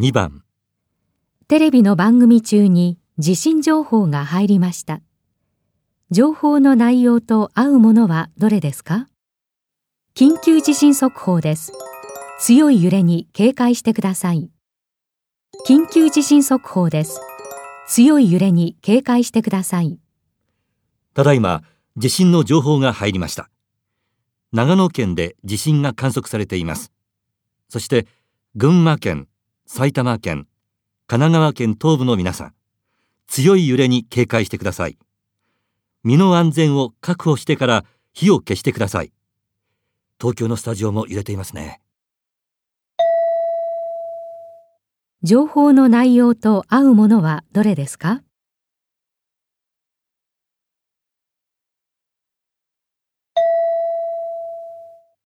[0.00, 0.44] 2番
[1.46, 5.02] テレビの番組中に地震情報が入りました。
[6.10, 9.08] 情報の内容と合うものはどれですか？
[10.14, 11.74] 緊急地震速報です。
[12.38, 14.48] 強い揺れに警戒してください。
[15.68, 17.20] 緊急地震速報です。
[17.86, 19.98] 強い揺れに警戒してください。
[21.12, 21.62] ただいま
[21.98, 23.50] 地震の情報が入りました
[24.52, 26.90] 長野県で地震が観測されています
[27.68, 28.06] そして
[28.54, 29.28] 群馬県
[29.72, 30.48] 埼玉県
[31.06, 32.54] 神奈川県東部の皆さん
[33.28, 34.98] 強い揺れに警戒してください。
[36.02, 39.12] 身の安全を確保してから火を消してください。
[40.20, 41.80] 東京のスタジオも揺れていますね。
[45.22, 48.22] 情報の内容と合うものはどれですか？